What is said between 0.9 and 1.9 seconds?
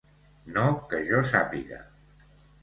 que jo sàpiga.